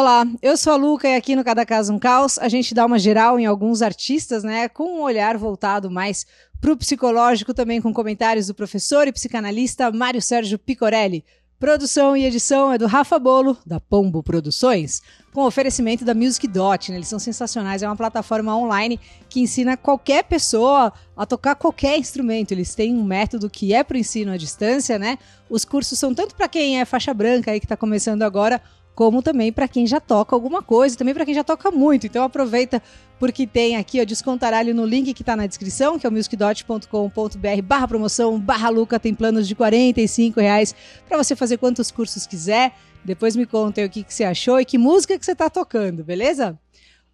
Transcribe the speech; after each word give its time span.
Olá, 0.00 0.26
eu 0.40 0.56
sou 0.56 0.72
a 0.72 0.76
Luca 0.76 1.06
e 1.06 1.14
aqui 1.14 1.36
no 1.36 1.44
Cada 1.44 1.66
Caso 1.66 1.92
um 1.92 1.98
Caos 1.98 2.38
a 2.38 2.48
gente 2.48 2.72
dá 2.72 2.86
uma 2.86 2.98
geral 2.98 3.38
em 3.38 3.44
alguns 3.44 3.82
artistas, 3.82 4.42
né, 4.42 4.66
com 4.66 4.96
um 4.96 5.02
olhar 5.02 5.36
voltado 5.36 5.90
mais 5.90 6.24
pro 6.58 6.74
psicológico, 6.74 7.52
também 7.52 7.82
com 7.82 7.92
comentários 7.92 8.46
do 8.46 8.54
professor 8.54 9.06
e 9.06 9.12
psicanalista 9.12 9.92
Mário 9.92 10.22
Sérgio 10.22 10.58
Picorelli. 10.58 11.22
Produção 11.58 12.16
e 12.16 12.24
edição 12.24 12.72
é 12.72 12.78
do 12.78 12.86
Rafa 12.86 13.18
Bolo, 13.18 13.58
da 13.66 13.78
Pombo 13.78 14.22
Produções, 14.22 15.02
com 15.34 15.44
oferecimento 15.44 16.06
da 16.06 16.14
Music 16.14 16.48
Dot. 16.48 16.90
Né? 16.90 16.96
Eles 16.96 17.08
são 17.08 17.18
sensacionais, 17.18 17.82
é 17.82 17.86
uma 17.86 17.94
plataforma 17.94 18.56
online 18.56 18.98
que 19.28 19.40
ensina 19.40 19.76
qualquer 19.76 20.24
pessoa 20.24 20.90
a 21.14 21.26
tocar 21.26 21.56
qualquer 21.56 21.98
instrumento. 21.98 22.52
Eles 22.52 22.74
têm 22.74 22.94
um 22.94 23.04
método 23.04 23.50
que 23.50 23.74
é 23.74 23.84
para 23.84 23.96
o 23.96 24.00
ensino 24.00 24.32
à 24.32 24.38
distância, 24.38 24.98
né? 24.98 25.18
Os 25.50 25.66
cursos 25.66 25.98
são 25.98 26.14
tanto 26.14 26.34
para 26.34 26.48
quem 26.48 26.80
é 26.80 26.86
faixa 26.86 27.12
branca 27.12 27.50
aí 27.50 27.60
que 27.60 27.66
está 27.66 27.76
começando 27.76 28.22
agora, 28.22 28.62
como 29.00 29.22
também 29.22 29.50
para 29.50 29.66
quem 29.66 29.86
já 29.86 29.98
toca 29.98 30.36
alguma 30.36 30.60
coisa, 30.60 30.94
também 30.94 31.14
para 31.14 31.24
quem 31.24 31.32
já 31.32 31.42
toca 31.42 31.70
muito. 31.70 32.06
Então 32.06 32.22
aproveita 32.22 32.82
porque 33.18 33.46
tem 33.46 33.76
aqui, 33.76 33.98
ó, 33.98 34.04
descontaralho 34.04 34.74
no 34.74 34.84
link 34.84 35.14
que 35.14 35.22
está 35.22 35.34
na 35.34 35.46
descrição, 35.46 35.98
que 35.98 36.04
é 36.06 36.10
o 36.10 36.12
musicdot.com.br 36.12 37.62
barra 37.64 37.88
promoção, 37.88 38.38
barra 38.38 38.68
Luca, 38.68 39.00
tem 39.00 39.14
planos 39.14 39.48
de 39.48 39.54
45 39.54 40.38
reais 40.38 40.74
para 41.08 41.16
você 41.16 41.34
fazer 41.34 41.56
quantos 41.56 41.90
cursos 41.90 42.26
quiser. 42.26 42.74
Depois 43.02 43.34
me 43.34 43.46
conta 43.46 43.80
aí 43.80 43.86
o 43.86 43.90
que, 43.90 44.02
que 44.02 44.12
você 44.12 44.22
achou 44.22 44.60
e 44.60 44.66
que 44.66 44.76
música 44.76 45.18
que 45.18 45.24
você 45.24 45.32
está 45.32 45.48
tocando, 45.48 46.04
beleza? 46.04 46.58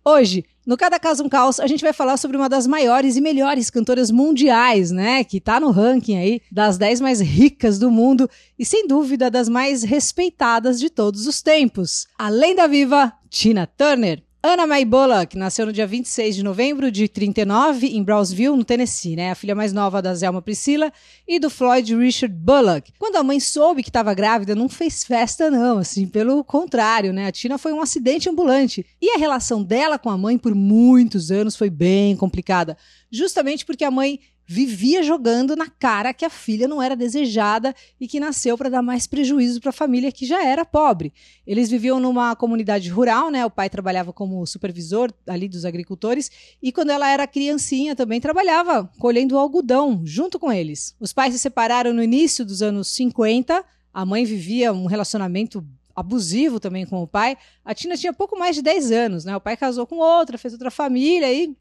Hoje, 0.08 0.44
no 0.64 0.76
Cada 0.76 1.00
Caso 1.00 1.24
um 1.24 1.28
Caos, 1.28 1.58
a 1.58 1.66
gente 1.66 1.82
vai 1.82 1.92
falar 1.92 2.16
sobre 2.16 2.36
uma 2.36 2.48
das 2.48 2.64
maiores 2.64 3.16
e 3.16 3.20
melhores 3.20 3.70
cantoras 3.70 4.08
mundiais, 4.08 4.92
né? 4.92 5.24
Que 5.24 5.40
tá 5.40 5.58
no 5.58 5.72
ranking 5.72 6.16
aí 6.16 6.40
das 6.48 6.78
10 6.78 7.00
mais 7.00 7.20
ricas 7.20 7.76
do 7.76 7.90
mundo 7.90 8.30
e, 8.56 8.64
sem 8.64 8.86
dúvida, 8.86 9.28
das 9.28 9.48
mais 9.48 9.82
respeitadas 9.82 10.78
de 10.78 10.90
todos 10.90 11.26
os 11.26 11.42
tempos. 11.42 12.06
Além 12.16 12.54
da 12.54 12.68
viva, 12.68 13.12
Tina 13.28 13.66
Turner. 13.66 14.22
Anna 14.48 14.64
May 14.64 14.84
Bullock 14.84 15.36
nasceu 15.36 15.66
no 15.66 15.72
dia 15.72 15.88
26 15.88 16.36
de 16.36 16.44
novembro 16.44 16.88
de 16.92 17.08
39 17.08 17.88
em 17.88 18.00
Brownsville, 18.00 18.56
no 18.56 18.64
Tennessee, 18.64 19.16
né? 19.16 19.32
A 19.32 19.34
filha 19.34 19.56
mais 19.56 19.72
nova 19.72 20.00
da 20.00 20.14
Zelma 20.14 20.40
Priscilla 20.40 20.92
e 21.26 21.40
do 21.40 21.50
Floyd 21.50 21.96
Richard 21.96 22.32
Bullock. 22.32 22.92
Quando 22.96 23.16
a 23.16 23.24
mãe 23.24 23.40
soube 23.40 23.82
que 23.82 23.90
estava 23.90 24.14
grávida, 24.14 24.54
não 24.54 24.68
fez 24.68 25.02
festa 25.02 25.50
não, 25.50 25.78
assim, 25.78 26.06
pelo 26.06 26.44
contrário, 26.44 27.12
né? 27.12 27.26
A 27.26 27.32
Tina 27.32 27.58
foi 27.58 27.72
um 27.72 27.80
acidente 27.80 28.28
ambulante. 28.28 28.86
E 29.02 29.10
a 29.10 29.18
relação 29.18 29.64
dela 29.64 29.98
com 29.98 30.10
a 30.10 30.16
mãe 30.16 30.38
por 30.38 30.54
muitos 30.54 31.32
anos 31.32 31.56
foi 31.56 31.68
bem 31.68 32.14
complicada, 32.14 32.78
justamente 33.10 33.66
porque 33.66 33.82
a 33.82 33.90
mãe 33.90 34.20
vivia 34.46 35.02
jogando 35.02 35.56
na 35.56 35.68
cara 35.68 36.14
que 36.14 36.24
a 36.24 36.30
filha 36.30 36.68
não 36.68 36.80
era 36.80 36.94
desejada 36.94 37.74
e 38.00 38.06
que 38.06 38.20
nasceu 38.20 38.56
para 38.56 38.70
dar 38.70 38.82
mais 38.82 39.06
prejuízo 39.06 39.60
para 39.60 39.70
a 39.70 39.72
família 39.72 40.12
que 40.12 40.24
já 40.24 40.44
era 40.44 40.64
pobre. 40.64 41.12
Eles 41.46 41.68
viviam 41.68 41.98
numa 41.98 42.36
comunidade 42.36 42.88
rural, 42.88 43.30
né? 43.30 43.44
O 43.44 43.50
pai 43.50 43.68
trabalhava 43.68 44.12
como 44.12 44.46
supervisor 44.46 45.12
ali 45.26 45.48
dos 45.48 45.64
agricultores 45.64 46.30
e 46.62 46.70
quando 46.70 46.90
ela 46.90 47.10
era 47.10 47.26
criancinha 47.26 47.96
também 47.96 48.20
trabalhava 48.20 48.90
colhendo 48.98 49.36
algodão 49.36 50.02
junto 50.04 50.38
com 50.38 50.52
eles. 50.52 50.94
Os 51.00 51.12
pais 51.12 51.34
se 51.34 51.38
separaram 51.40 51.92
no 51.92 52.02
início 52.02 52.44
dos 52.44 52.62
anos 52.62 52.88
50. 52.88 53.64
A 53.92 54.06
mãe 54.06 54.24
vivia 54.24 54.72
um 54.72 54.86
relacionamento 54.86 55.66
abusivo 55.96 56.60
também 56.60 56.84
com 56.84 57.02
o 57.02 57.06
pai. 57.06 57.36
A 57.64 57.74
Tina 57.74 57.96
tinha 57.96 58.12
pouco 58.12 58.38
mais 58.38 58.54
de 58.54 58.62
10 58.62 58.92
anos, 58.92 59.24
né? 59.24 59.34
O 59.34 59.40
pai 59.40 59.56
casou 59.56 59.86
com 59.86 59.96
outra, 59.96 60.36
fez 60.36 60.52
outra 60.52 60.70
família 60.70 61.32
e 61.32 61.56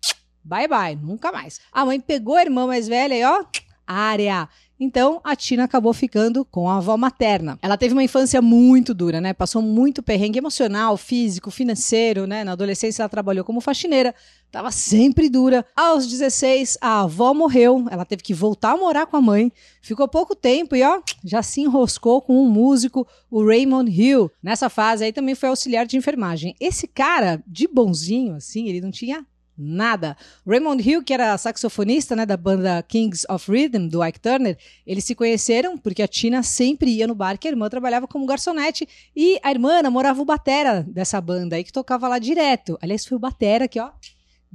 Bye 0.46 0.68
bye, 0.68 0.96
nunca 0.96 1.32
mais. 1.32 1.60
A 1.72 1.84
mãe 1.84 2.00
pegou 2.00 2.36
a 2.36 2.44
irmã 2.44 2.68
mais 2.68 2.88
velha 2.88 3.16
e 3.16 3.24
ó, 3.24 3.44
área. 3.88 4.48
Então 4.80 5.22
a 5.24 5.36
Tina 5.36 5.64
acabou 5.64 5.94
ficando 5.94 6.46
com 6.46 6.70
a 6.70 6.78
avó 6.78 6.96
materna. 6.98 7.58
Ela 7.62 7.78
teve 7.78 7.94
uma 7.94 8.04
infância 8.04 8.42
muito 8.42 8.94
dura, 8.94 9.20
né? 9.20 9.34
Passou 9.34 9.62
muito 9.62 10.04
perrengue 10.04 10.38
emocional, 10.38 10.98
físico, 10.98 11.50
financeiro, 11.50 12.28
né? 12.28 12.44
Na 12.44 12.52
adolescência 12.52 13.02
ela 13.02 13.10
trabalhou 13.10 13.46
como 13.46 13.62
faxineira, 13.62 14.14
estava 14.46 14.72
sempre 14.72 15.30
dura. 15.30 15.66
Aos 15.76 16.06
16, 16.06 16.78
a 16.82 17.02
avó 17.02 17.34
morreu, 17.34 17.86
ela 17.90 18.06
teve 18.06 18.22
que 18.22 18.34
voltar 18.34 18.74
a 18.74 18.78
morar 18.78 19.06
com 19.06 19.16
a 19.18 19.22
mãe. 19.22 19.52
Ficou 19.82 20.08
pouco 20.08 20.36
tempo 20.36 20.76
e 20.76 20.84
ó, 20.84 21.02
já 21.24 21.42
se 21.42 21.62
enroscou 21.62 22.22
com 22.22 22.40
um 22.40 22.50
músico, 22.50 23.08
o 23.32 23.44
Raymond 23.44 23.90
Hill. 23.90 24.30
Nessa 24.44 24.70
fase 24.70 25.06
aí 25.06 25.14
também 25.14 25.36
foi 25.36 25.50
auxiliar 25.50 25.86
de 25.86 25.98
enfermagem. 25.98 26.54
Esse 26.60 26.86
cara, 26.86 27.42
de 27.48 27.68
bonzinho 27.68 28.36
assim, 28.36 28.68
ele 28.68 28.82
não 28.82 28.92
tinha 28.92 29.26
Nada. 29.58 30.18
Raymond 30.46 30.88
Hill, 30.88 31.04
que 31.04 31.14
era 31.14 31.38
saxofonista 31.38 32.16
né, 32.16 32.26
da 32.26 32.36
banda 32.36 32.84
Kings 32.84 33.26
of 33.30 33.50
Rhythm, 33.50 33.88
do 33.88 34.06
Ike 34.06 34.20
Turner, 34.20 34.58
eles 34.86 35.06
se 35.06 35.16
conheceram 35.16 35.78
porque 35.78 36.04
a 36.04 36.08
Tina 36.08 36.44
sempre 36.44 36.92
ia 36.92 37.08
no 37.08 37.16
bar 37.16 37.38
que 37.38 37.48
a 37.48 37.52
irmã 37.52 37.70
trabalhava 37.70 38.08
como 38.08 38.26
garçonete 38.26 38.88
e 39.16 39.40
a 39.42 39.52
irmã 39.52 39.82
namorava 39.82 40.22
o 40.22 40.26
batera 40.26 40.84
dessa 40.84 41.22
banda 41.22 41.56
aí 41.56 41.64
que 41.64 41.72
tocava 41.72 42.08
lá 42.08 42.20
direto. 42.20 42.78
Aliás, 42.82 43.06
foi 43.06 43.16
o 43.16 43.20
batera 43.20 43.68
que, 43.68 43.80
ó, 43.80 43.92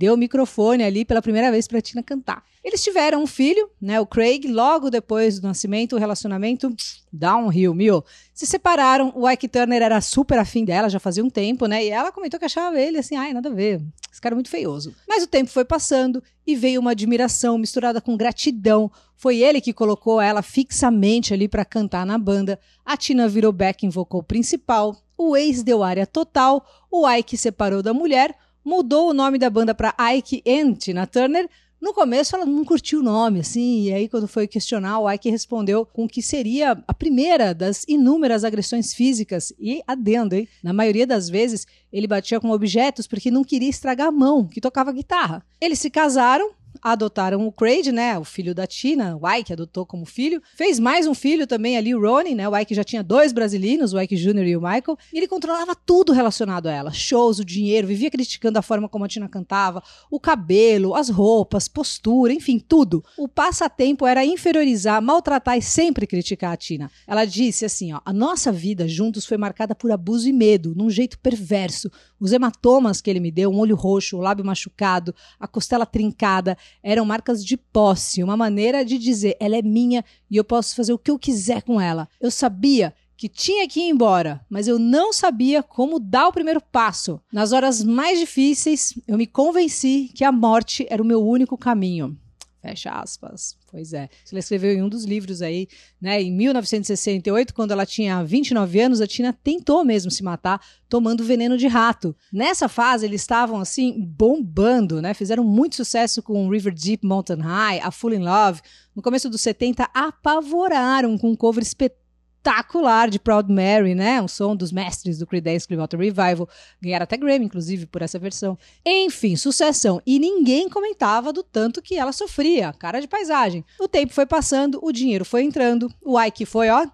deu 0.01 0.15
o 0.15 0.17
microfone 0.17 0.83
ali 0.83 1.05
pela 1.05 1.21
primeira 1.21 1.51
vez 1.51 1.69
para 1.69 1.79
Tina 1.83 2.03
cantar. 2.03 2.43
Eles 2.65 2.83
tiveram 2.83 3.23
um 3.23 3.27
filho, 3.27 3.69
né, 3.79 4.01
o 4.01 4.07
Craig, 4.07 4.49
logo 4.49 4.89
depois 4.89 5.39
do 5.39 5.47
nascimento, 5.47 5.95
o 5.95 5.99
relacionamento 5.99 6.75
downhill, 7.13 7.75
mil. 7.75 8.03
Se 8.33 8.47
separaram, 8.47 9.13
o 9.15 9.29
Ike 9.29 9.47
Turner 9.47 9.83
era 9.83 10.01
super 10.01 10.39
afim 10.39 10.65
dela, 10.65 10.89
já 10.89 10.99
fazia 10.99 11.23
um 11.23 11.29
tempo, 11.29 11.67
né, 11.67 11.85
e 11.85 11.91
ela 11.91 12.11
comentou 12.11 12.41
que 12.41 12.47
achava 12.47 12.81
ele 12.81 12.97
assim, 12.97 13.15
ai, 13.15 13.35
nada 13.35 13.51
a 13.51 13.53
ver, 13.53 13.83
esse 14.11 14.19
cara 14.19 14.33
é 14.33 14.37
muito 14.37 14.49
feioso. 14.49 14.95
Mas 15.07 15.23
o 15.23 15.27
tempo 15.27 15.51
foi 15.51 15.67
passando 15.67 16.23
e 16.47 16.57
veio 16.57 16.81
uma 16.81 16.93
admiração 16.93 17.59
misturada 17.59 18.01
com 18.01 18.17
gratidão. 18.17 18.91
Foi 19.17 19.41
ele 19.41 19.61
que 19.61 19.75
colocou 19.75 20.19
ela 20.19 20.41
fixamente 20.41 21.35
ali 21.35 21.47
para 21.47 21.63
cantar 21.63 22.07
na 22.07 22.17
banda. 22.17 22.59
A 22.87 22.97
Tina 22.97 23.29
virou 23.29 23.53
backing 23.53 23.91
vocal 23.91 24.23
principal, 24.23 24.97
o 25.19 25.37
ex 25.37 25.63
deu 25.63 25.83
área 25.83 26.07
total, 26.07 26.67
o 26.91 27.07
Ike 27.07 27.37
separou 27.37 27.83
da 27.83 27.93
mulher, 27.93 28.35
mudou 28.65 29.11
o 29.11 29.15
nome 29.15 29.39
da 29.39 29.51
banda 29.51 29.75
para 29.75 29.95
Ike 30.15 30.43
and 30.47 30.75
Tina 30.75 31.07
Turner, 31.07 31.49
no 31.81 31.95
começo 31.95 32.37
ela 32.37 32.45
não 32.45 32.63
curtiu 32.63 33.01
o 33.01 33.03
nome, 33.03 33.41
assim, 33.41 33.85
e 33.85 33.93
aí 33.95 34.07
quando 34.07 34.29
foi 34.29 34.47
questionar, 34.47 35.01
o 35.01 35.11
Ike 35.11 35.31
respondeu 35.31 35.87
com 35.87 36.07
que 36.07 36.21
seria 36.21 36.73
a 36.87 36.93
primeira 36.93 37.55
das 37.55 37.85
inúmeras 37.89 38.45
agressões 38.45 38.93
físicas, 38.93 39.51
e 39.59 39.83
adendo, 39.87 40.35
hein? 40.35 40.47
Na 40.63 40.75
maioria 40.75 41.07
das 41.07 41.31
vezes, 41.31 41.67
ele 41.91 42.07
batia 42.07 42.39
com 42.39 42.51
objetos 42.51 43.07
porque 43.07 43.31
não 43.31 43.43
queria 43.43 43.71
estragar 43.71 44.09
a 44.09 44.13
mão, 44.13 44.47
que 44.47 44.61
tocava 44.61 44.93
guitarra. 44.93 45.43
Eles 45.59 45.79
se 45.79 45.89
casaram, 45.89 46.51
adotaram 46.83 47.47
o 47.47 47.53
Craig, 47.53 47.91
né, 47.93 48.19
o 48.19 48.25
filho 48.25 48.55
da 48.55 48.67
Tina, 48.67 49.17
o 49.17 49.29
Ike 49.29 49.53
adotou 49.53 49.85
como 49.85 50.05
filho. 50.05 50.43
Fez 50.55 50.79
mais 50.79 51.07
um 51.07 51.15
filho 51.15 51.47
também 51.47 51.77
ali, 51.77 51.95
o 51.95 52.01
Ronnie, 52.01 52.35
né, 52.35 52.49
o 52.49 52.57
Ike 52.57 52.75
já 52.75 52.85
tinha 52.85 53.03
dois 53.03 53.33
brasileiros, 53.33 53.93
o 53.93 54.01
Ike 54.01 54.17
Jr. 54.17 54.47
e 54.47 54.57
o 54.57 54.61
Michael, 54.61 54.97
e 55.13 55.19
ele 55.19 55.29
controlava 55.29 55.75
tudo 55.75 56.13
relacionado 56.13 56.67
a 56.67 56.73
ela, 56.73 56.93
shows, 56.93 57.39
o 57.39 57.45
dinheiro, 57.45 57.87
vivia 57.87 58.11
criticando 58.11 58.59
a 58.59 58.63
forma 58.63 58.89
como 58.89 59.05
a 59.05 59.09
Tina 59.09 59.29
cantava, 59.29 59.83
o 60.11 60.21
cabelo, 60.21 60.95
as 60.95 61.09
roupas, 61.09 61.69
postura, 61.69 62.33
enfim, 62.33 62.59
tudo. 62.59 63.05
O 63.19 63.29
passatempo 63.29 64.07
era 64.07 64.25
inferiorizar, 64.25 65.03
maltratar 65.03 65.57
e 65.59 65.63
sempre 65.63 66.07
criticar 66.07 66.53
a 66.53 66.57
Tina. 66.57 66.91
Ela 67.07 67.25
disse 67.25 67.65
assim, 67.65 67.93
ó, 67.93 68.01
a 68.05 68.13
nossa 68.13 68.51
vida 68.53 68.87
juntos 68.89 69.27
foi 69.27 69.37
marcada 69.37 69.75
por 69.75 69.91
abuso 69.91 70.29
e 70.29 70.33
medo, 70.33 70.75
num 70.75 70.91
jeito 70.91 71.19
perverso. 71.19 71.91
Os 72.19 72.33
hematomas 72.33 73.01
que 73.01 73.09
ele 73.09 73.21
me 73.21 73.31
deu, 73.31 73.51
um 73.51 73.59
olho 73.59 73.77
roxo, 73.77 74.17
o 74.17 74.21
lábio 74.21 74.45
machucado, 74.45 75.15
a 75.39 75.49
costela 75.49 75.87
trincada, 75.87 76.57
eram 76.83 77.05
marcas 77.05 77.45
de 77.45 77.57
posse, 77.57 78.23
uma 78.23 78.37
maneira 78.37 78.85
de 78.85 78.99
dizer 78.99 79.37
ela 79.41 79.57
é 79.57 79.63
minha 79.63 80.05
e 80.31 80.37
eu 80.37 80.45
posso 80.45 80.75
fazer 80.75 80.93
o 80.93 80.99
que 80.99 81.11
eu 81.11 81.19
quiser 81.19 81.63
com 81.63 81.81
ela. 81.81 82.09
Eu 82.21 82.31
sabia 82.31 82.95
que 83.17 83.29
tinha 83.29 83.69
que 83.69 83.81
ir 83.81 83.91
embora, 83.91 84.41
mas 84.49 84.67
eu 84.67 84.79
não 84.79 85.13
sabia 85.13 85.63
como 85.63 86.01
dar 86.01 86.29
o 86.29 86.33
primeiro 86.33 86.61
passo. 86.61 87.21
Nas 87.31 87.53
horas 87.53 87.85
mais 87.85 88.19
difíceis, 88.19 88.99
eu 89.07 89.19
me 89.19 89.27
convenci 89.27 90.11
que 90.15 90.25
a 90.25 90.33
morte 90.33 90.87
era 90.89 91.03
o 91.03 91.05
meu 91.05 91.23
único 91.23 91.59
caminho. 91.59 92.17
Fecha 92.61 92.91
aspas. 92.91 93.57
Pois 93.71 93.93
é. 93.95 94.09
Ela 94.31 94.39
escreveu 94.39 94.75
em 94.75 94.83
um 94.83 94.89
dos 94.89 95.05
livros 95.05 95.41
aí, 95.41 95.67
né? 96.01 96.21
Em 96.21 96.31
1968, 96.31 97.55
quando 97.55 97.71
ela 97.71 97.87
tinha 97.87 98.23
29 98.23 98.81
anos, 98.81 99.01
a 99.01 99.07
Tina 99.07 99.33
tentou 99.33 99.83
mesmo 99.85 100.11
se 100.11 100.23
matar 100.23 100.61
tomando 100.89 101.25
veneno 101.25 101.57
de 101.57 101.67
rato. 101.67 102.15
Nessa 102.31 102.69
fase, 102.69 103.07
eles 103.07 103.23
estavam 103.23 103.61
assim 103.61 103.99
bombando, 103.99 105.01
né? 105.01 105.15
Fizeram 105.15 105.43
muito 105.43 105.77
sucesso 105.77 106.23
com 106.23 106.51
River 106.51 106.75
Deep 106.75 107.07
Mountain 107.07 107.41
High, 107.41 107.81
A 107.81 107.91
Full 107.91 108.15
in 108.15 108.25
Love. 108.25 108.61
No 108.95 109.01
começo 109.01 109.31
dos 109.31 109.41
70, 109.41 109.89
apavoraram 109.95 111.17
com 111.17 111.31
um 111.31 111.37
cover 111.37 111.63
espetacular 111.63 112.00
espetacular 112.41 113.11
de 113.11 113.19
Proud 113.19 113.53
Mary, 113.53 113.95
né? 113.95 114.21
Um 114.21 114.27
som 114.27 114.57
dos 114.57 114.73
mestres 114.73 115.19
do 115.19 115.27
Creedence 115.27 115.67
Clearwater 115.67 116.01
Revival. 116.01 116.49
Ganharam 116.81 117.05
até 117.05 117.17
Grammy, 117.17 117.45
inclusive, 117.45 117.87
por 117.87 118.03
essa 118.03 118.19
versão. 118.19 118.59
Enfim, 118.85 119.37
sucessão. 119.37 120.01
E 120.07 120.19
ninguém 120.19 120.69
comentava 120.69 121.33
do 121.33 121.43
tanto 121.43 121.83
que 121.83 121.97
ela 121.97 122.13
sofria. 122.13 122.73
Cara 122.73 123.01
de 123.01 123.07
paisagem. 123.07 123.65
O 123.79 123.87
tempo 123.87 124.13
foi 124.13 124.27
passando, 124.27 124.81
o 124.83 124.91
dinheiro 124.91 125.25
foi 125.25 125.43
entrando, 125.43 125.93
o 126.03 126.21
Ike 126.21 126.47
foi, 126.47 126.71
ó 126.71 126.87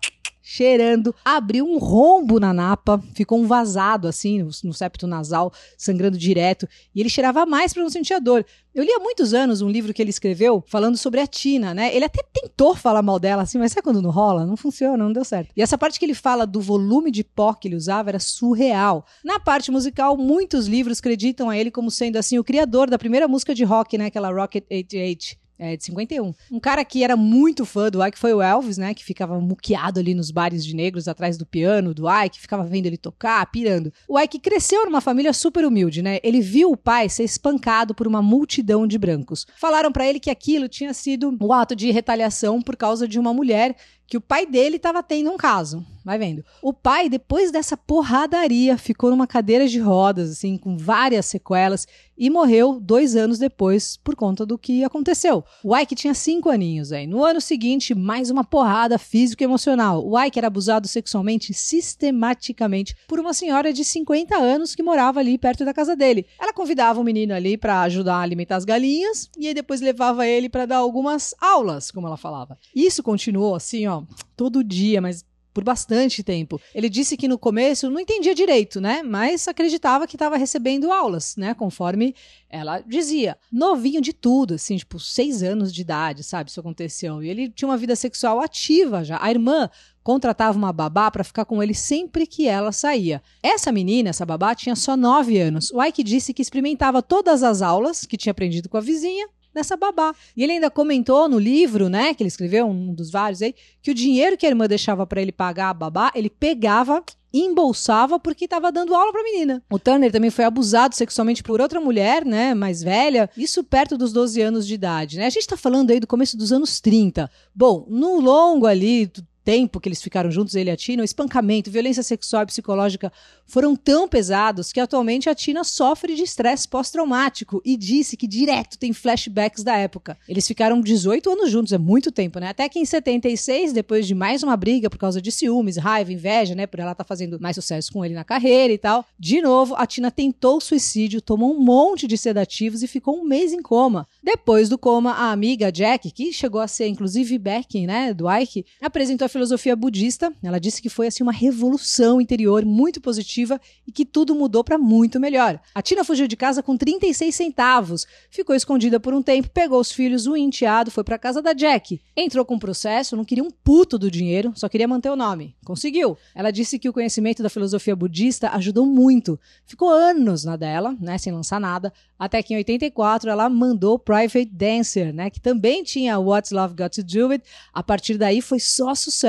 cheirando, 0.49 1.13
abriu 1.25 1.67
um 1.67 1.77
rombo 1.77 2.39
na 2.39 2.55
napa, 2.55 3.03
ficou 3.15 3.41
um 3.41 3.49
vazado 3.49 4.07
assim 4.07 4.45
no, 4.45 4.51
no 4.63 4.73
septo 4.73 5.05
nasal, 5.05 5.53
sangrando 5.77 6.17
direto, 6.17 6.69
e 6.95 7.01
ele 7.01 7.09
cheirava 7.09 7.45
mais 7.45 7.73
para 7.73 7.83
não 7.83 7.91
sentir 7.91 8.21
dor. 8.21 8.47
Eu 8.73 8.85
li 8.85 8.93
há 8.93 9.01
muitos 9.01 9.35
anos 9.35 9.61
um 9.61 9.69
livro 9.69 9.93
que 9.93 10.01
ele 10.01 10.11
escreveu 10.11 10.63
falando 10.69 10.97
sobre 10.97 11.19
a 11.19 11.27
Tina, 11.27 11.75
né? 11.75 11.93
Ele 11.93 12.05
até 12.05 12.23
tentou 12.33 12.77
falar 12.77 13.03
mal 13.03 13.19
dela 13.19 13.43
assim, 13.43 13.59
mas 13.59 13.73
sabe 13.73 13.83
quando 13.83 14.01
não 14.01 14.11
rola? 14.11 14.47
Não 14.47 14.57
funciona, 14.57 15.03
não 15.03 15.13
deu 15.13 15.25
certo. 15.25 15.51
E 15.57 15.61
essa 15.61 15.77
parte 15.77 15.99
que 15.99 16.05
ele 16.05 16.15
fala 16.15 16.47
do 16.47 16.61
volume 16.61 17.11
de 17.11 17.25
pó 17.25 17.53
que 17.53 17.67
ele 17.67 17.75
usava 17.75 18.11
era 18.11 18.21
surreal. 18.21 19.05
Na 19.25 19.41
parte 19.41 19.73
musical, 19.73 20.17
muitos 20.17 20.69
livros 20.69 21.01
acreditam 21.01 21.51
a 21.51 21.59
ele 21.59 21.73
como 21.73 21.91
sendo 21.91 22.19
assim 22.19 22.39
o 22.39 22.45
criador 22.45 22.89
da 22.89 22.99
primeira 22.99 23.27
música 23.27 23.53
de 23.53 23.65
rock, 23.65 23.99
né? 23.99 24.07
Aquela 24.07 24.31
Rocket 24.31 24.65
88. 24.71 25.46
É, 25.59 25.77
de 25.77 25.85
51. 25.85 26.35
Um 26.53 26.61
cara 26.61 26.85
que 26.85 27.03
era 27.03 27.17
muito 27.17 27.65
fã 27.65 27.91
do 27.91 28.05
Ike 28.05 28.19
foi 28.19 28.35
o 28.35 28.43
Elvis, 28.43 28.77
né? 28.77 28.93
Que 28.93 29.03
ficava 29.03 29.41
muqueado 29.41 29.99
ali 29.99 30.15
nos 30.15 30.31
bares 30.31 30.65
de 30.65 30.77
negros 30.77 31.09
atrás 31.09 31.39
do 31.39 31.47
piano 31.47 31.95
do 31.95 32.05
Ike, 32.09 32.41
ficava 32.41 32.63
vendo 32.65 32.87
ele 32.87 32.99
tocar, 32.99 33.51
pirando. 33.51 33.93
O 34.07 34.21
Ike 34.21 34.39
cresceu 34.39 34.85
numa 34.85 35.01
família 35.01 35.33
super 35.33 35.65
humilde, 35.65 36.03
né? 36.03 36.19
Ele 36.23 36.41
viu 36.41 36.71
o 36.71 36.77
pai 36.77 37.09
ser 37.09 37.25
espancado 37.25 37.95
por 37.95 38.07
uma 38.07 38.21
multidão 38.21 38.87
de 38.87 38.99
brancos. 38.99 39.47
Falaram 39.57 39.91
para 39.91 40.07
ele 40.07 40.21
que 40.21 40.31
aquilo 40.31 40.69
tinha 40.69 40.93
sido 40.93 41.35
um 41.41 41.53
ato 41.53 41.75
de 41.75 41.91
retaliação 41.91 42.61
por 42.61 42.77
causa 42.77 43.09
de 43.09 43.19
uma 43.19 43.33
mulher 43.33 43.75
que 44.07 44.17
o 44.17 44.21
pai 44.21 44.47
dele 44.47 44.77
estava 44.77 45.03
tendo 45.03 45.31
um 45.31 45.37
caso. 45.37 45.85
Vai 46.07 46.21
vendo. 46.21 46.45
O 46.63 46.73
pai, 46.73 47.09
depois 47.09 47.51
dessa 47.51 47.77
porradaria, 47.77 48.79
ficou 48.79 49.11
numa 49.11 49.27
cadeira 49.27 49.67
de 49.67 49.81
rodas, 49.81 50.31
assim, 50.31 50.57
com 50.57 50.77
várias 50.79 51.27
sequelas, 51.27 51.85
e 52.17 52.31
morreu 52.31 52.79
dois 52.79 53.17
anos 53.17 53.41
depois 53.41 53.97
por 53.97 54.15
conta 54.15 54.47
do 54.47 54.57
que 54.57 54.85
aconteceu. 54.85 55.45
O 55.65 55.77
Ike 55.77 55.97
tinha 55.97 56.15
cinco 56.15 56.49
aninhos 56.49 56.93
aí. 56.93 57.09
No 57.09 57.25
ano 57.25 57.41
seguinte, 57.41 57.93
mais 57.93 58.31
uma 58.31 58.45
porrada 58.45 59.01
física 59.01 59.43
e 59.43 59.47
emocional. 59.47 60.07
O 60.07 60.17
Ike 60.17 60.39
era 60.39 60.47
abusado 60.47 60.87
sexualmente 60.87 61.53
sistematicamente 61.53 62.95
por 63.09 63.19
uma 63.19 63.35
senhora 63.35 63.73
de 63.73 63.85
50 63.85 64.37
anos 64.37 64.77
que 64.77 64.85
morava 64.85 65.19
ali 65.19 65.37
perto 65.37 65.65
da 65.65 65.75
casa 65.75 65.97
dele. 65.97 66.25
Ela 66.41 66.53
convidava 66.53 67.01
o 67.01 67.05
menino 67.05 67.35
ali 67.35 67.57
para 67.59 67.81
ajudar 67.83 68.15
a 68.15 68.21
alimentar 68.21 68.55
as 68.55 68.65
galinhas 68.65 69.29
e 69.37 69.49
aí 69.49 69.55
depois 69.55 69.81
levava 69.81 70.25
ele 70.25 70.49
para 70.49 70.67
dar 70.67 70.77
algumas 70.77 71.35
aulas, 71.41 71.91
como 71.91 72.07
ela 72.07 72.17
falava. 72.17 72.57
Isso 72.73 73.03
continuou 73.03 73.57
assim, 73.57 73.89
ó, 73.89 74.05
todo 74.37 74.63
dia, 74.63 75.01
mas 75.01 75.25
por 75.57 75.65
bastante 75.65 76.23
tempo. 76.23 76.61
Ele 76.75 76.87
disse 76.87 77.17
que 77.17 77.27
no 77.27 77.39
começo 77.39 77.89
não 77.89 77.99
entendia 77.99 78.35
direito, 78.35 78.79
né? 78.79 79.03
Mas 79.03 79.49
acreditava 79.49 80.07
que 80.07 80.15
estava 80.15 80.37
recebendo 80.37 80.93
aulas, 80.93 81.35
né? 81.35 81.55
Conforme 81.55 82.15
ela 82.51 82.81
dizia. 82.81 83.39
Novinho 83.51 84.03
de 84.03 84.13
tudo, 84.13 84.53
assim, 84.53 84.77
tipo, 84.77 85.01
seis 85.01 85.43
anos 85.43 85.73
de 85.73 85.81
idade, 85.81 86.23
sabe? 86.23 86.51
Isso 86.51 86.61
aconteceu. 86.61 87.23
E 87.23 87.31
ele 87.31 87.49
tinha 87.49 87.67
uma 87.67 87.79
vida 87.79 87.97
sexual 87.97 88.39
ativa 88.39 89.03
já. 89.03 89.19
A 89.19 89.31
irmã 89.31 89.71
contratava 90.03 90.59
uma 90.59 90.75
babá 90.75 91.11
para 91.11 91.25
ficar 91.25 91.47
com 91.47 91.63
ele 91.63 91.73
sempre 91.73 92.27
que 92.27 92.47
ela 92.47 92.71
saía. 92.71 93.23
Essa 93.43 93.73
menina, 93.73 94.11
essa 94.11 94.27
babá, 94.27 94.55
tinha 94.55 94.77
só 94.77 94.95
nove 94.95 95.41
anos. 95.41 95.71
O 95.71 95.83
Ike 95.83 96.05
disse 96.05 96.35
que 96.35 96.43
experimentava 96.43 97.01
todas 97.01 97.43
as 97.43 97.63
aulas 97.63 98.05
que 98.05 98.19
tinha 98.19 98.31
aprendido 98.33 98.69
com 98.69 98.77
a 98.77 98.83
vizinha 98.83 99.27
nessa 99.57 99.77
babá. 99.77 100.15
E 100.37 100.45
ele 100.45 100.53
ainda 100.53 100.71
comentou 100.71 101.29
no 101.29 101.39
livro, 101.39 101.89
né, 101.89 102.15
que 102.15 102.23
ele 102.23 102.29
escreveu, 102.29 102.67
um 102.67 102.95
dos 102.95 103.11
vários 103.11 103.43
aí, 103.43 103.55
que 103.83 103.91
o 103.91 103.95
dinheiro 103.95 104.37
que 104.37 104.47
a 104.47 104.49
irmã 104.49 104.69
deixava 104.69 105.07
para 105.07 105.21
ele 105.21 105.33
pagar 105.33 105.71
a 105.71 105.75
babá, 105.75 106.13
ele 106.15 106.31
pegava 106.31 107.03
embolsava 107.33 108.19
porque 108.19 108.47
estava 108.47 108.73
dando 108.73 108.95
aula 108.95 109.13
para 109.13 109.23
menina. 109.23 109.63
O 109.71 109.79
Turner 109.79 110.11
também 110.11 110.31
foi 110.31 110.45
abusado 110.45 110.95
sexualmente 110.95 111.43
por 111.43 111.61
outra 111.61 111.81
mulher, 111.81 112.25
né, 112.25 112.55
mais 112.55 112.83
velha, 112.83 113.29
isso 113.37 113.63
perto 113.63 113.99
dos 113.99 114.13
12 114.13 114.41
anos 114.41 114.67
de 114.67 114.75
idade, 114.75 115.19
né? 115.19 115.27
A 115.27 115.31
gente 115.31 115.43
está 115.43 115.57
falando 115.57 115.91
aí 115.91 116.01
do 116.01 116.07
começo 116.07 116.37
dos 116.37 116.53
anos 116.53 116.81
30. 116.81 117.31
Bom, 117.55 117.87
no 117.89 118.21
longo 118.21 118.67
ali 118.67 119.11
tempo 119.47 119.79
que 119.79 119.89
eles 119.89 120.03
ficaram 120.03 120.29
juntos, 120.29 120.57
ele 120.57 120.71
e 120.71 120.73
a 120.73 120.77
Tina, 120.77 121.03
o 121.03 121.05
espancamento, 121.05 121.71
violência 121.71 122.03
sexual 122.03 122.43
e 122.43 122.47
psicológica 122.47 123.13
foram 123.47 123.77
tão 123.77 124.09
pesados 124.09 124.73
que 124.73 124.81
atualmente 124.81 125.29
a 125.29 125.37
Tina 125.37 125.63
sofre 125.63 126.17
de 126.17 126.23
estresse 126.25 126.67
pós-traumático 126.67 127.63
e 127.65 127.77
disse 127.77 128.17
que 128.17 128.27
direto 128.27 128.77
tem 128.77 128.93
flashbacks 128.93 129.63
da 129.63 129.77
época. 129.77 130.19
Eles 130.29 130.49
ficaram 130.49 130.81
18 130.81 131.31
anos 131.31 131.49
juntos, 131.49 131.73
é 131.73 131.79
muito 131.79 132.11
tempo, 132.11 132.41
né? 132.41 132.49
Até 132.49 132.69
que 132.69 132.81
em 132.81 132.85
76, 132.85 133.73
depois 133.73 134.05
de 134.05 134.17
mais 134.17 134.43
uma 134.43 134.57
briga 134.57 134.91
por 134.91 134.99
causa 134.99 135.23
de 135.23 135.31
ciúmes, 135.31 135.77
raiva, 135.77 136.13
inveja, 136.13 136.57
né? 136.57 136.67
Por 136.67 136.81
ela 136.81 136.93
tá 136.93 137.05
fazendo 137.05 137.41
mais 137.41 137.55
sucesso 137.55 137.93
com 137.93 138.05
ele 138.05 138.15
na 138.15 138.25
carreira 138.25 138.73
e 138.73 138.79
tal. 138.79 139.07
De 139.17 139.41
novo, 139.41 139.77
a 139.77 139.87
Tina 139.87 140.11
tentou 140.11 140.61
suicídio, 140.61 141.23
tomou 141.23 141.55
um 141.55 141.61
monte 141.61 142.09
de 142.09 142.19
sedativos 142.19 142.83
e 142.83 142.89
ficou 142.89 143.17
um 143.17 143.23
mês 143.23 143.53
em 143.53 143.63
coma. 143.63 144.09
Depois 144.21 144.69
do 144.69 144.77
coma, 144.77 145.13
a 145.13 145.31
amiga 145.31 145.71
Jack, 145.71 146.11
que 146.11 146.33
chegou 146.33 146.61
a 146.61 146.67
ser 146.67 146.89
inclusive 146.89 147.39
backing, 147.39 147.87
né, 147.87 148.13
do 148.13 148.29
Ike, 148.29 148.67
apresentou 148.83 149.27
a 149.27 149.36
filosofia 149.37 149.77
budista. 149.77 150.33
Ela 150.43 150.59
disse 150.59 150.81
que 150.81 150.89
foi 150.89 151.09
assim 151.09 151.23
uma 151.23 151.33
revolução 151.33 152.21
interior 152.21 152.65
muito 152.65 153.03
positiva 153.03 153.61
e 153.87 153.93
que 153.93 154.05
tudo 154.05 154.35
mudou 154.35 154.65
para 154.65 154.79
muito 154.79 155.21
melhor. 155.21 155.61
A 155.75 155.83
Tina 155.83 156.05
fugiu 156.05 156.27
de 156.27 156.37
casa 156.37 156.63
com 156.63 156.75
36 156.75 157.35
centavos, 157.35 158.07
ficou 158.31 158.57
escondida 158.57 158.99
por 158.99 159.13
um 159.13 159.23
tempo, 159.23 159.51
pegou 159.51 159.79
os 159.79 159.93
filhos, 159.93 160.27
o 160.27 160.35
enteado, 160.37 160.91
foi 160.91 161.05
para 161.05 161.19
casa 161.19 161.43
da 161.43 161.53
Jack. 161.53 162.01
Entrou 162.17 162.47
com 162.47 162.55
um 162.55 162.59
processo, 162.59 163.15
não 163.15 163.27
queria 163.27 163.45
um 163.45 163.51
puto 163.51 163.99
do 163.99 164.11
dinheiro, 164.11 164.53
só 164.55 164.71
queria 164.71 164.89
manter 164.89 165.11
o 165.11 165.17
nome. 165.17 165.55
Conseguiu. 165.65 166.17
Ela 166.35 166.51
disse 166.51 166.79
que 166.79 166.89
o 166.89 166.93
conhecimento 166.93 167.43
da 167.43 167.51
filosofia 167.51 167.95
budista 167.95 168.51
ajudou 168.53 168.87
muito. 168.87 169.39
Ficou 169.67 169.91
anos 169.91 170.45
na 170.45 170.57
dela, 170.57 170.97
né, 170.99 171.19
sem 171.19 171.33
lançar 171.33 171.61
nada, 171.61 171.93
até 172.19 172.43
que 172.43 172.55
em 172.55 172.57
84 172.57 173.29
ela 173.29 173.51
mandou 173.51 173.99
Private 173.99 174.47
Dancer, 174.47 175.13
né, 175.13 175.29
que 175.29 175.41
também 175.41 175.83
tinha 175.83 176.19
What's 176.19 176.53
Love 176.53 176.75
Got 176.75 176.91
to 176.95 177.03
Do 177.03 177.33
It. 177.33 177.45
A 177.75 177.83
partir 177.83 178.17
daí 178.17 178.41
foi 178.41 178.59
só 178.59 178.95
sucesso. 178.95 179.26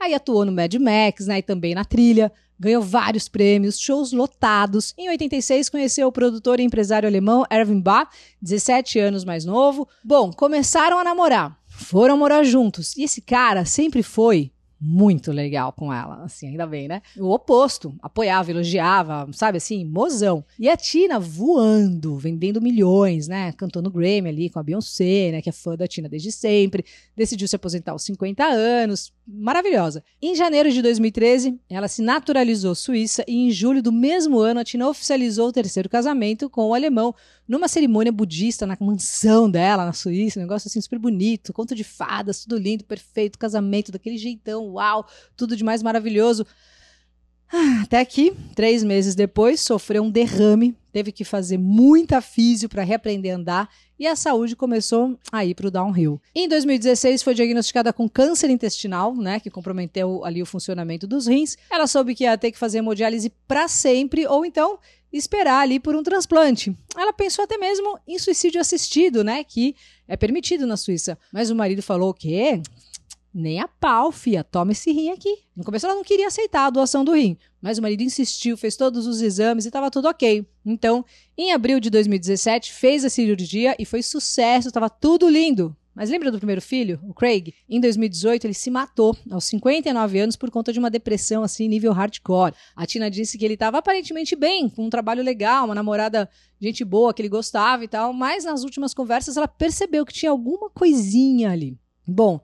Aí 0.00 0.14
atuou 0.14 0.44
no 0.44 0.52
Mad 0.52 0.74
Max, 0.74 1.26
né, 1.26 1.38
e 1.38 1.42
também 1.42 1.74
na 1.74 1.84
trilha. 1.84 2.32
Ganhou 2.60 2.82
vários 2.82 3.28
prêmios, 3.28 3.78
shows 3.78 4.12
lotados. 4.12 4.92
Em 4.98 5.08
86 5.08 5.68
conheceu 5.68 6.08
o 6.08 6.12
produtor 6.12 6.58
e 6.58 6.64
empresário 6.64 7.08
alemão 7.08 7.44
Erwin 7.50 7.80
Bach, 7.80 8.10
17 8.42 8.98
anos 8.98 9.24
mais 9.24 9.44
novo. 9.44 9.88
Bom, 10.04 10.32
começaram 10.32 10.98
a 10.98 11.04
namorar. 11.04 11.56
Foram 11.66 12.18
morar 12.18 12.42
juntos. 12.42 12.96
E 12.96 13.04
esse 13.04 13.20
cara 13.20 13.64
sempre 13.64 14.02
foi 14.02 14.50
muito 14.80 15.32
legal 15.32 15.72
com 15.72 15.92
ela, 15.92 16.22
assim, 16.22 16.48
ainda 16.48 16.66
bem, 16.66 16.86
né? 16.86 17.02
O 17.16 17.32
oposto, 17.32 17.94
apoiava, 18.00 18.50
elogiava, 18.50 19.28
sabe 19.32 19.58
assim, 19.58 19.84
mozão. 19.84 20.44
E 20.58 20.68
a 20.68 20.76
Tina 20.76 21.18
voando, 21.18 22.16
vendendo 22.16 22.60
milhões, 22.60 23.26
né? 23.26 23.52
Cantando 23.52 23.90
Grammy 23.90 24.28
ali 24.28 24.50
com 24.50 24.58
a 24.58 24.62
Beyoncé, 24.62 25.32
né? 25.32 25.42
Que 25.42 25.48
é 25.48 25.52
fã 25.52 25.76
da 25.76 25.88
Tina 25.88 26.08
desde 26.08 26.30
sempre. 26.30 26.84
Decidiu 27.16 27.48
se 27.48 27.56
aposentar 27.56 27.92
aos 27.92 28.04
50 28.04 28.44
anos, 28.44 29.12
maravilhosa. 29.28 30.02
Em 30.22 30.34
janeiro 30.34 30.72
de 30.72 30.80
2013, 30.80 31.60
ela 31.68 31.86
se 31.86 32.00
naturalizou 32.00 32.74
suíça 32.74 33.22
e 33.28 33.34
em 33.34 33.50
julho 33.50 33.82
do 33.82 33.92
mesmo 33.92 34.38
ano 34.38 34.60
a 34.60 34.64
Tina 34.64 34.88
oficializou 34.88 35.48
o 35.48 35.52
terceiro 35.52 35.88
casamento 35.88 36.48
com 36.48 36.68
o 36.68 36.74
alemão 36.74 37.14
numa 37.46 37.68
cerimônia 37.68 38.10
budista 38.10 38.66
na 38.66 38.76
mansão 38.80 39.50
dela, 39.50 39.84
na 39.84 39.92
Suíça, 39.92 40.38
um 40.38 40.42
negócio 40.42 40.68
assim 40.68 40.80
super 40.80 40.98
bonito, 40.98 41.52
conto 41.52 41.74
de 41.74 41.84
fadas, 41.84 42.44
tudo 42.44 42.56
lindo, 42.56 42.84
perfeito, 42.84 43.38
casamento 43.38 43.92
daquele 43.92 44.16
jeitão, 44.16 44.72
uau, 44.72 45.06
tudo 45.36 45.54
de 45.54 45.62
mais 45.62 45.82
maravilhoso. 45.82 46.46
Ah, 47.52 47.82
até 47.82 48.04
que, 48.04 48.32
três 48.54 48.84
meses 48.84 49.14
depois, 49.14 49.60
sofreu 49.60 50.02
um 50.02 50.10
derrame, 50.10 50.76
teve 50.92 51.12
que 51.12 51.24
fazer 51.24 51.58
muita 51.58 52.20
físio 52.20 52.68
para 52.68 52.82
reaprender 52.82 53.32
a 53.32 53.36
andar 53.36 53.70
e 53.98 54.06
a 54.06 54.14
saúde 54.14 54.54
começou 54.54 55.18
a 55.32 55.44
ir 55.44 55.54
para 55.54 55.66
o 55.66 55.70
downhill. 55.70 56.20
Em 56.34 56.48
2016, 56.48 57.22
foi 57.22 57.34
diagnosticada 57.34 57.92
com 57.92 58.08
câncer 58.08 58.50
intestinal, 58.50 59.14
né, 59.14 59.40
que 59.40 59.50
comprometeu 59.50 60.24
ali 60.24 60.42
o 60.42 60.46
funcionamento 60.46 61.06
dos 61.06 61.26
rins. 61.26 61.56
Ela 61.70 61.86
soube 61.86 62.14
que 62.14 62.24
ia 62.24 62.38
ter 62.38 62.52
que 62.52 62.58
fazer 62.58 62.78
hemodiálise 62.78 63.32
para 63.46 63.66
sempre 63.66 64.26
ou 64.26 64.44
então 64.44 64.78
esperar 65.12 65.60
ali 65.60 65.80
por 65.80 65.96
um 65.96 66.02
transplante. 66.02 66.76
Ela 66.96 67.12
pensou 67.12 67.44
até 67.44 67.56
mesmo 67.56 67.98
em 68.06 68.18
suicídio 68.18 68.60
assistido, 68.60 69.24
né, 69.24 69.42
que 69.42 69.74
é 70.06 70.16
permitido 70.16 70.66
na 70.66 70.76
Suíça. 70.76 71.18
Mas 71.32 71.50
o 71.50 71.56
marido 71.56 71.82
falou 71.82 72.12
que 72.12 72.34
nem 73.32 73.60
a 73.60 73.68
pau, 73.68 74.10
fia, 74.10 74.42
toma 74.42 74.72
esse 74.72 74.90
rim 74.90 75.10
aqui. 75.10 75.38
No 75.54 75.64
começo 75.64 75.86
ela 75.86 75.94
não 75.94 76.04
queria 76.04 76.26
aceitar 76.26 76.66
a 76.66 76.70
doação 76.70 77.04
do 77.04 77.12
rim, 77.12 77.36
mas 77.60 77.78
o 77.78 77.82
marido 77.82 78.02
insistiu, 78.02 78.56
fez 78.56 78.76
todos 78.76 79.06
os 79.06 79.20
exames 79.20 79.64
e 79.64 79.68
estava 79.68 79.90
tudo 79.90 80.08
ok. 80.08 80.46
Então, 80.64 81.04
em 81.36 81.52
abril 81.52 81.80
de 81.80 81.90
2017, 81.90 82.72
fez 82.72 83.04
a 83.04 83.10
cirurgia 83.10 83.76
e 83.78 83.84
foi 83.84 84.02
sucesso, 84.02 84.68
estava 84.68 84.88
tudo 84.88 85.28
lindo. 85.28 85.76
Mas 85.98 86.10
lembra 86.10 86.30
do 86.30 86.38
primeiro 86.38 86.62
filho, 86.62 87.00
o 87.02 87.12
Craig? 87.12 87.52
Em 87.68 87.80
2018, 87.80 88.46
ele 88.46 88.54
se 88.54 88.70
matou 88.70 89.16
aos 89.28 89.46
59 89.46 90.20
anos 90.20 90.36
por 90.36 90.48
conta 90.48 90.72
de 90.72 90.78
uma 90.78 90.88
depressão 90.88 91.42
assim, 91.42 91.66
nível 91.66 91.92
hardcore. 91.92 92.54
A 92.76 92.86
Tina 92.86 93.10
disse 93.10 93.36
que 93.36 93.44
ele 93.44 93.54
estava 93.54 93.78
aparentemente 93.78 94.36
bem, 94.36 94.68
com 94.68 94.86
um 94.86 94.90
trabalho 94.90 95.24
legal, 95.24 95.64
uma 95.64 95.74
namorada 95.74 96.30
gente 96.60 96.84
boa 96.84 97.12
que 97.12 97.20
ele 97.20 97.28
gostava 97.28 97.82
e 97.82 97.88
tal, 97.88 98.12
mas 98.12 98.44
nas 98.44 98.62
últimas 98.62 98.94
conversas 98.94 99.36
ela 99.36 99.48
percebeu 99.48 100.06
que 100.06 100.12
tinha 100.12 100.30
alguma 100.30 100.70
coisinha 100.70 101.50
ali. 101.50 101.76
Bom, 102.06 102.40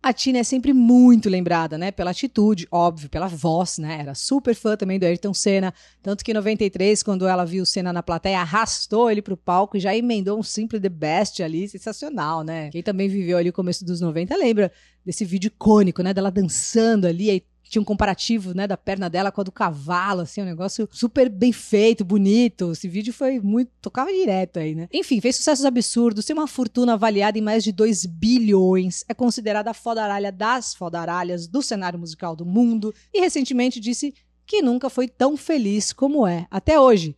A 0.00 0.12
Tina 0.12 0.38
é 0.38 0.44
sempre 0.44 0.72
muito 0.72 1.28
lembrada, 1.28 1.76
né? 1.76 1.90
Pela 1.90 2.12
atitude, 2.12 2.68
óbvio, 2.70 3.10
pela 3.10 3.26
voz, 3.26 3.78
né? 3.78 3.98
Era 4.00 4.14
super 4.14 4.54
fã 4.54 4.76
também 4.76 4.98
do 4.98 5.04
Ayrton 5.04 5.34
Senna. 5.34 5.74
Tanto 6.00 6.24
que 6.24 6.30
em 6.30 6.34
93, 6.34 7.02
quando 7.02 7.26
ela 7.26 7.44
viu 7.44 7.64
o 7.64 7.66
Senna 7.66 7.92
na 7.92 8.02
plateia, 8.02 8.40
arrastou 8.40 9.10
ele 9.10 9.20
pro 9.20 9.36
palco 9.36 9.76
e 9.76 9.80
já 9.80 9.94
emendou 9.96 10.38
um 10.38 10.42
Simple 10.42 10.78
the 10.78 10.88
Best 10.88 11.42
ali. 11.42 11.68
Sensacional, 11.68 12.44
né? 12.44 12.70
Quem 12.70 12.82
também 12.82 13.08
viveu 13.08 13.36
ali 13.36 13.50
o 13.50 13.52
começo 13.52 13.84
dos 13.84 14.00
90 14.00 14.36
lembra 14.36 14.70
desse 15.04 15.24
vídeo 15.24 15.48
icônico, 15.48 16.00
né? 16.00 16.14
Dela 16.14 16.30
dançando 16.30 17.06
ali, 17.06 17.30
aí 17.30 17.42
tinha 17.68 17.82
um 17.82 17.84
comparativo, 17.84 18.54
né, 18.54 18.66
da 18.66 18.76
perna 18.76 19.08
dela 19.10 19.30
com 19.30 19.40
a 19.40 19.44
do 19.44 19.52
cavalo, 19.52 20.22
assim, 20.22 20.42
um 20.42 20.46
negócio 20.46 20.88
super 20.90 21.28
bem 21.28 21.52
feito, 21.52 22.04
bonito. 22.04 22.72
Esse 22.72 22.88
vídeo 22.88 23.12
foi 23.12 23.40
muito. 23.40 23.70
tocava 23.80 24.12
direto 24.12 24.58
aí, 24.58 24.74
né? 24.74 24.88
Enfim, 24.92 25.20
fez 25.20 25.36
sucessos 25.36 25.64
absurdos, 25.64 26.24
tem 26.24 26.36
uma 26.36 26.46
fortuna 26.46 26.94
avaliada 26.94 27.38
em 27.38 27.42
mais 27.42 27.62
de 27.64 27.72
2 27.72 28.06
bilhões, 28.06 29.04
é 29.08 29.14
considerada 29.14 29.70
a 29.70 29.74
fodaralha 29.74 30.32
das 30.32 30.74
fodaralhas 30.74 31.46
do 31.46 31.62
cenário 31.62 31.98
musical 31.98 32.34
do 32.34 32.46
mundo 32.46 32.94
e 33.12 33.20
recentemente 33.20 33.80
disse 33.80 34.14
que 34.46 34.62
nunca 34.62 34.88
foi 34.88 35.06
tão 35.06 35.36
feliz 35.36 35.92
como 35.92 36.26
é 36.26 36.46
até 36.50 36.80
hoje. 36.80 37.14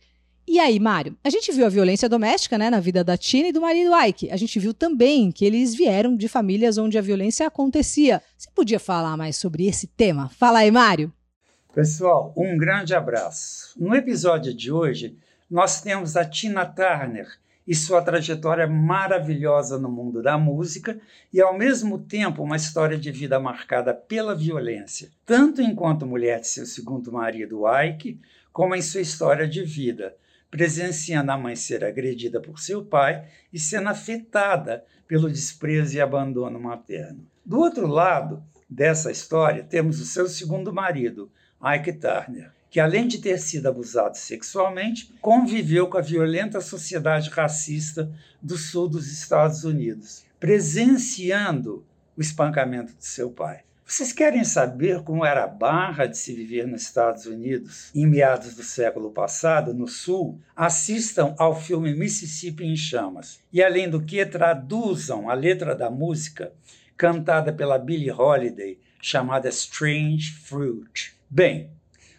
E 0.51 0.59
aí, 0.59 0.81
Mário, 0.81 1.15
a 1.23 1.29
gente 1.29 1.49
viu 1.53 1.65
a 1.65 1.69
violência 1.69 2.09
doméstica 2.09 2.57
né, 2.57 2.69
na 2.69 2.81
vida 2.81 3.05
da 3.05 3.15
Tina 3.15 3.47
e 3.47 3.53
do 3.53 3.61
marido 3.61 3.89
Ike. 3.95 4.29
A 4.29 4.35
gente 4.35 4.59
viu 4.59 4.73
também 4.73 5.31
que 5.31 5.45
eles 5.45 5.73
vieram 5.73 6.13
de 6.13 6.27
famílias 6.27 6.77
onde 6.77 6.97
a 6.97 7.01
violência 7.01 7.47
acontecia. 7.47 8.21
Você 8.37 8.49
podia 8.53 8.77
falar 8.77 9.15
mais 9.15 9.37
sobre 9.37 9.65
esse 9.65 9.87
tema? 9.87 10.27
Fala 10.27 10.59
aí, 10.59 10.69
Mário. 10.69 11.09
Pessoal, 11.73 12.33
um 12.35 12.57
grande 12.57 12.93
abraço. 12.93 13.81
No 13.81 13.95
episódio 13.95 14.53
de 14.53 14.69
hoje, 14.69 15.17
nós 15.49 15.79
temos 15.79 16.17
a 16.17 16.25
Tina 16.25 16.65
Turner 16.65 17.29
e 17.65 17.73
sua 17.73 18.01
trajetória 18.01 18.67
maravilhosa 18.67 19.79
no 19.79 19.89
mundo 19.89 20.21
da 20.21 20.37
música 20.37 20.99
e, 21.31 21.39
ao 21.39 21.57
mesmo 21.57 21.97
tempo, 21.97 22.43
uma 22.43 22.57
história 22.57 22.97
de 22.97 23.09
vida 23.09 23.39
marcada 23.39 23.93
pela 23.93 24.35
violência, 24.35 25.11
tanto 25.25 25.61
enquanto 25.61 26.05
mulher 26.05 26.41
de 26.41 26.49
seu 26.49 26.65
segundo 26.65 27.09
marido 27.09 27.61
Ike, 27.65 28.19
como 28.51 28.75
em 28.75 28.81
sua 28.81 28.99
história 28.99 29.47
de 29.47 29.63
vida 29.63 30.13
presenciando 30.51 31.31
a 31.31 31.37
mãe 31.37 31.55
ser 31.55 31.85
agredida 31.85 32.41
por 32.41 32.59
seu 32.59 32.83
pai 32.83 33.25
e 33.51 33.57
sendo 33.57 33.87
afetada 33.87 34.85
pelo 35.07 35.29
desprezo 35.29 35.95
e 35.95 36.01
abandono 36.01 36.59
materno. 36.59 37.25
Do 37.43 37.57
outro 37.59 37.87
lado 37.87 38.43
dessa 38.69 39.09
história, 39.09 39.63
temos 39.63 40.01
o 40.01 40.05
seu 40.05 40.27
segundo 40.27 40.73
marido, 40.73 41.31
Ike 41.63 41.93
Turner, 41.93 42.51
que 42.69 42.79
além 42.79 43.07
de 43.07 43.19
ter 43.19 43.39
sido 43.39 43.67
abusado 43.67 44.17
sexualmente, 44.17 45.13
conviveu 45.21 45.87
com 45.87 45.97
a 45.97 46.01
violenta 46.01 46.59
sociedade 46.61 47.29
racista 47.29 48.11
do 48.41 48.57
sul 48.57 48.87
dos 48.87 49.11
Estados 49.11 49.63
Unidos, 49.63 50.25
presenciando 50.39 51.85
o 52.17 52.21
espancamento 52.21 52.93
de 52.93 53.05
seu 53.05 53.29
pai. 53.29 53.61
Vocês 53.91 54.13
querem 54.13 54.45
saber 54.45 55.03
como 55.03 55.25
era 55.25 55.43
a 55.43 55.47
barra 55.47 56.05
de 56.05 56.17
se 56.17 56.33
viver 56.33 56.65
nos 56.65 56.83
Estados 56.83 57.25
Unidos 57.25 57.91
em 57.93 58.07
meados 58.07 58.55
do 58.55 58.63
século 58.63 59.11
passado, 59.11 59.73
no 59.73 59.85
Sul? 59.85 60.39
Assistam 60.55 61.35
ao 61.37 61.59
filme 61.59 61.93
Mississippi 61.93 62.63
em 62.63 62.77
Chamas. 62.77 63.41
E, 63.51 63.61
além 63.61 63.89
do 63.89 64.01
que, 64.01 64.25
traduzam 64.25 65.29
a 65.29 65.33
letra 65.33 65.75
da 65.75 65.91
música 65.91 66.53
cantada 66.95 67.51
pela 67.51 67.77
Billie 67.77 68.09
Holiday, 68.09 68.79
chamada 69.01 69.49
Strange 69.49 70.31
Fruit. 70.45 71.13
Bem, 71.29 71.69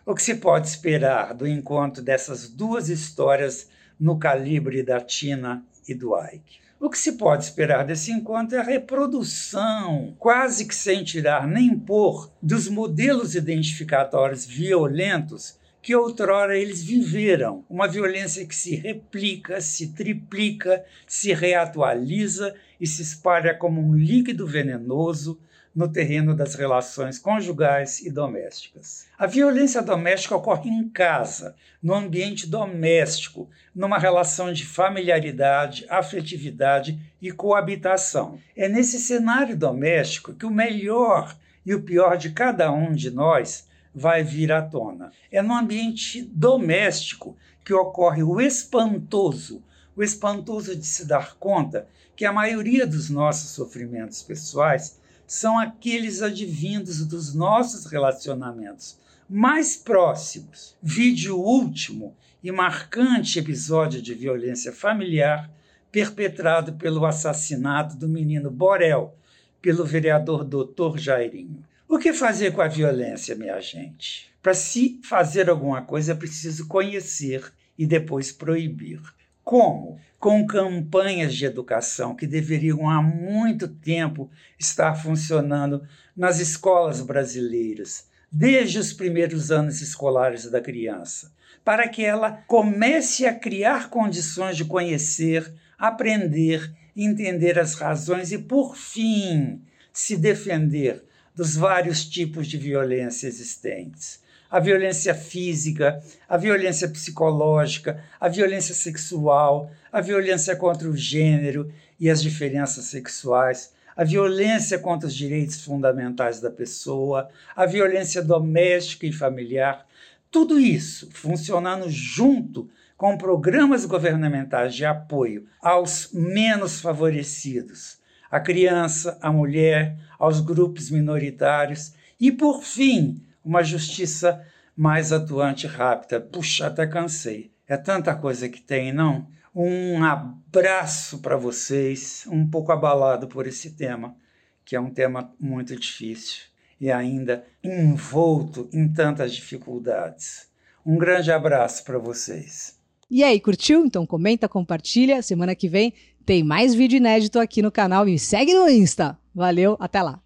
o 0.04 0.14
que 0.14 0.22
se 0.22 0.34
pode 0.34 0.68
esperar 0.68 1.32
do 1.32 1.48
encontro 1.48 2.02
dessas 2.02 2.50
duas 2.50 2.90
histórias 2.90 3.70
no 3.98 4.18
calibre 4.18 4.82
da 4.82 5.00
Tina 5.00 5.64
e 5.88 5.94
do 5.94 6.14
Ike? 6.22 6.60
O 6.82 6.90
que 6.90 6.98
se 6.98 7.12
pode 7.12 7.44
esperar 7.44 7.84
desse 7.84 8.10
encontro 8.10 8.56
é 8.56 8.60
a 8.60 8.64
reprodução, 8.64 10.16
quase 10.18 10.66
que 10.66 10.74
sem 10.74 11.04
tirar 11.04 11.46
nem 11.46 11.78
pôr, 11.78 12.28
dos 12.42 12.68
modelos 12.68 13.36
identificatórios 13.36 14.44
violentos 14.44 15.56
que 15.80 15.94
outrora 15.94 16.58
eles 16.58 16.82
viveram. 16.82 17.64
Uma 17.70 17.86
violência 17.86 18.44
que 18.44 18.54
se 18.54 18.74
replica, 18.74 19.60
se 19.60 19.92
triplica, 19.92 20.84
se 21.06 21.32
reatualiza 21.32 22.52
e 22.80 22.86
se 22.88 23.00
espalha 23.00 23.54
como 23.54 23.80
um 23.80 23.94
líquido 23.94 24.44
venenoso 24.44 25.38
no 25.74 25.88
terreno 25.88 26.34
das 26.34 26.54
relações 26.54 27.18
conjugais 27.18 28.00
e 28.00 28.10
domésticas. 28.10 29.06
A 29.18 29.26
violência 29.26 29.80
doméstica 29.80 30.36
ocorre 30.36 30.68
em 30.68 30.88
casa, 30.88 31.56
no 31.82 31.94
ambiente 31.94 32.46
doméstico, 32.46 33.48
numa 33.74 33.98
relação 33.98 34.52
de 34.52 34.66
familiaridade, 34.66 35.86
afetividade 35.88 36.98
e 37.20 37.30
coabitação. 37.30 38.38
É 38.56 38.68
nesse 38.68 38.98
cenário 38.98 39.56
doméstico 39.56 40.34
que 40.34 40.46
o 40.46 40.50
melhor 40.50 41.36
e 41.64 41.74
o 41.74 41.82
pior 41.82 42.16
de 42.16 42.30
cada 42.30 42.70
um 42.70 42.92
de 42.92 43.10
nós 43.10 43.66
vai 43.94 44.22
vir 44.22 44.52
à 44.52 44.62
tona. 44.62 45.10
É 45.30 45.40
no 45.42 45.54
ambiente 45.54 46.22
doméstico 46.22 47.36
que 47.64 47.72
ocorre 47.72 48.22
o 48.22 48.40
espantoso, 48.40 49.62
o 49.96 50.02
espantoso 50.02 50.74
de 50.74 50.86
se 50.86 51.06
dar 51.06 51.36
conta 51.36 51.86
que 52.16 52.24
a 52.24 52.32
maioria 52.32 52.86
dos 52.86 53.08
nossos 53.08 53.50
sofrimentos 53.50 54.22
pessoais 54.22 55.00
são 55.26 55.58
aqueles 55.58 56.22
advindos 56.22 57.06
dos 57.06 57.34
nossos 57.34 57.86
relacionamentos 57.86 58.98
mais 59.28 59.76
próximos. 59.76 60.76
Vídeo 60.82 61.38
último 61.38 62.14
e 62.42 62.52
marcante 62.52 63.38
episódio 63.38 64.02
de 64.02 64.14
violência 64.14 64.72
familiar 64.72 65.50
perpetrado 65.90 66.72
pelo 66.74 67.06
assassinato 67.06 67.96
do 67.96 68.08
menino 68.08 68.50
Borel 68.50 69.16
pelo 69.60 69.84
vereador 69.84 70.44
Dr. 70.44 70.98
Jairinho. 70.98 71.62
O 71.88 71.98
que 71.98 72.12
fazer 72.12 72.52
com 72.52 72.62
a 72.62 72.68
violência, 72.68 73.36
minha 73.36 73.60
gente? 73.60 74.32
Para 74.42 74.54
se 74.54 75.00
fazer 75.04 75.48
alguma 75.48 75.82
coisa 75.82 76.12
é 76.12 76.16
preciso 76.16 76.66
conhecer 76.66 77.52
e 77.78 77.86
depois 77.86 78.32
proibir. 78.32 79.00
Como? 79.44 79.98
Com 80.18 80.46
campanhas 80.46 81.34
de 81.34 81.44
educação 81.44 82.14
que 82.14 82.26
deveriam 82.26 82.88
há 82.88 83.02
muito 83.02 83.66
tempo 83.66 84.30
estar 84.58 84.94
funcionando 84.94 85.82
nas 86.16 86.38
escolas 86.38 87.00
brasileiras, 87.00 88.08
desde 88.30 88.78
os 88.78 88.92
primeiros 88.92 89.50
anos 89.50 89.80
escolares 89.80 90.48
da 90.50 90.60
criança, 90.60 91.32
para 91.64 91.88
que 91.88 92.04
ela 92.04 92.44
comece 92.46 93.26
a 93.26 93.34
criar 93.34 93.90
condições 93.90 94.56
de 94.56 94.64
conhecer, 94.64 95.52
aprender, 95.76 96.72
entender 96.96 97.58
as 97.58 97.74
razões 97.74 98.30
e, 98.30 98.38
por 98.38 98.76
fim, 98.76 99.60
se 99.92 100.16
defender 100.16 101.04
dos 101.34 101.56
vários 101.56 102.04
tipos 102.04 102.46
de 102.46 102.56
violência 102.56 103.26
existentes 103.26 104.21
a 104.52 104.60
violência 104.60 105.14
física, 105.14 105.98
a 106.28 106.36
violência 106.36 106.86
psicológica, 106.86 108.04
a 108.20 108.28
violência 108.28 108.74
sexual, 108.74 109.70
a 109.90 110.02
violência 110.02 110.54
contra 110.54 110.90
o 110.90 110.94
gênero 110.94 111.72
e 111.98 112.10
as 112.10 112.22
diferenças 112.22 112.84
sexuais, 112.84 113.72
a 113.96 114.04
violência 114.04 114.78
contra 114.78 115.08
os 115.08 115.14
direitos 115.14 115.64
fundamentais 115.64 116.38
da 116.38 116.50
pessoa, 116.50 117.30
a 117.56 117.64
violência 117.64 118.22
doméstica 118.22 119.06
e 119.06 119.12
familiar, 119.12 119.86
tudo 120.30 120.60
isso 120.60 121.08
funcionando 121.12 121.88
junto 121.88 122.68
com 122.94 123.16
programas 123.16 123.86
governamentais 123.86 124.74
de 124.74 124.84
apoio 124.84 125.46
aos 125.62 126.10
menos 126.12 126.78
favorecidos, 126.78 127.96
a 128.30 128.38
criança, 128.38 129.16
a 129.22 129.32
mulher, 129.32 129.96
aos 130.18 130.40
grupos 130.40 130.90
minoritários 130.90 131.94
e, 132.20 132.30
por 132.30 132.62
fim, 132.62 133.22
uma 133.44 133.62
justiça 133.62 134.44
mais 134.76 135.12
atuante 135.12 135.66
e 135.66 135.68
rápida. 135.68 136.20
Puxa, 136.20 136.66
até 136.66 136.86
cansei. 136.86 137.52
É 137.66 137.76
tanta 137.76 138.14
coisa 138.14 138.48
que 138.48 138.60
tem, 138.60 138.92
não? 138.92 139.26
Um 139.54 140.02
abraço 140.02 141.18
para 141.18 141.36
vocês, 141.36 142.26
um 142.30 142.48
pouco 142.48 142.72
abalado 142.72 143.28
por 143.28 143.46
esse 143.46 143.72
tema, 143.72 144.16
que 144.64 144.74
é 144.74 144.80
um 144.80 144.90
tema 144.90 145.32
muito 145.38 145.76
difícil 145.76 146.44
e 146.80 146.90
ainda 146.90 147.44
envolto 147.62 148.68
em 148.72 148.88
tantas 148.92 149.32
dificuldades. 149.32 150.48
Um 150.84 150.96
grande 150.96 151.30
abraço 151.30 151.84
para 151.84 151.98
vocês. 151.98 152.76
E 153.08 153.22
aí, 153.22 153.38
curtiu? 153.38 153.84
Então 153.84 154.04
comenta, 154.04 154.48
compartilha. 154.48 155.22
Semana 155.22 155.54
que 155.54 155.68
vem 155.68 155.92
tem 156.24 156.42
mais 156.42 156.74
vídeo 156.74 156.96
inédito 156.96 157.38
aqui 157.38 157.62
no 157.62 157.70
canal. 157.70 158.04
Me 158.04 158.18
segue 158.18 158.52
no 158.54 158.68
Insta. 158.68 159.16
Valeu, 159.34 159.76
até 159.78 160.02
lá. 160.02 160.20